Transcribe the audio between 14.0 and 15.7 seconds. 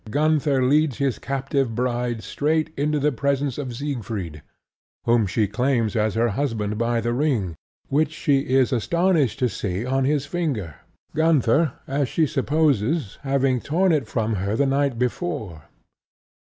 from her the night before.